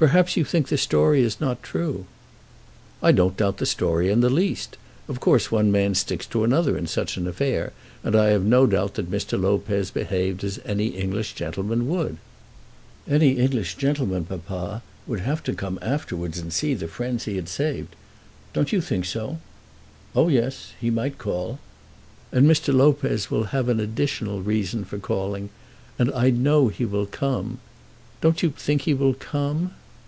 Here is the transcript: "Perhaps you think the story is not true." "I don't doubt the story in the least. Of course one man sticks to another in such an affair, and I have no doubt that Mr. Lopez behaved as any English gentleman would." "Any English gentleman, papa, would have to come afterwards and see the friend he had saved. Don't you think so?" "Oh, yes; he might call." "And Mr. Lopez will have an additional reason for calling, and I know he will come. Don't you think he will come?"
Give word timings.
"Perhaps 0.00 0.36
you 0.36 0.44
think 0.44 0.68
the 0.68 0.78
story 0.78 1.22
is 1.22 1.40
not 1.40 1.60
true." 1.60 2.06
"I 3.02 3.10
don't 3.10 3.36
doubt 3.36 3.56
the 3.56 3.66
story 3.66 4.12
in 4.12 4.20
the 4.20 4.30
least. 4.30 4.76
Of 5.08 5.18
course 5.18 5.50
one 5.50 5.72
man 5.72 5.96
sticks 5.96 6.24
to 6.28 6.44
another 6.44 6.78
in 6.78 6.86
such 6.86 7.16
an 7.16 7.26
affair, 7.26 7.72
and 8.04 8.14
I 8.14 8.26
have 8.28 8.44
no 8.44 8.64
doubt 8.68 8.94
that 8.94 9.10
Mr. 9.10 9.36
Lopez 9.40 9.90
behaved 9.90 10.44
as 10.44 10.60
any 10.64 10.86
English 10.90 11.32
gentleman 11.34 11.88
would." 11.88 12.18
"Any 13.08 13.30
English 13.32 13.74
gentleman, 13.74 14.24
papa, 14.24 14.84
would 15.08 15.18
have 15.18 15.42
to 15.42 15.52
come 15.52 15.80
afterwards 15.82 16.38
and 16.38 16.52
see 16.52 16.74
the 16.74 16.86
friend 16.86 17.20
he 17.20 17.34
had 17.34 17.48
saved. 17.48 17.96
Don't 18.52 18.72
you 18.72 18.80
think 18.80 19.04
so?" 19.04 19.38
"Oh, 20.14 20.28
yes; 20.28 20.74
he 20.80 20.90
might 20.90 21.18
call." 21.18 21.58
"And 22.30 22.48
Mr. 22.48 22.72
Lopez 22.72 23.32
will 23.32 23.44
have 23.50 23.68
an 23.68 23.80
additional 23.80 24.42
reason 24.42 24.84
for 24.84 24.98
calling, 25.00 25.50
and 25.98 26.12
I 26.12 26.30
know 26.30 26.68
he 26.68 26.84
will 26.84 27.06
come. 27.06 27.58
Don't 28.20 28.44
you 28.44 28.50
think 28.56 28.82
he 28.82 28.94
will 28.94 29.14
come?" 29.14 29.72